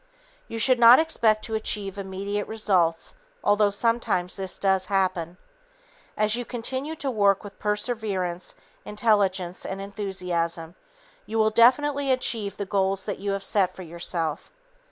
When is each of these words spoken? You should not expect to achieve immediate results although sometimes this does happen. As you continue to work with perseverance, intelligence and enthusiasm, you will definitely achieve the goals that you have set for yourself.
You 0.47 0.57
should 0.57 0.79
not 0.79 0.97
expect 0.97 1.45
to 1.45 1.53
achieve 1.53 1.95
immediate 1.95 2.47
results 2.47 3.13
although 3.43 3.69
sometimes 3.69 4.35
this 4.35 4.57
does 4.57 4.87
happen. 4.87 5.37
As 6.17 6.35
you 6.35 6.43
continue 6.43 6.95
to 6.95 7.11
work 7.11 7.43
with 7.43 7.59
perseverance, 7.59 8.55
intelligence 8.83 9.63
and 9.63 9.79
enthusiasm, 9.79 10.73
you 11.27 11.37
will 11.37 11.51
definitely 11.51 12.11
achieve 12.11 12.57
the 12.57 12.65
goals 12.65 13.05
that 13.05 13.19
you 13.19 13.29
have 13.33 13.43
set 13.43 13.75
for 13.75 13.83
yourself. 13.83 14.51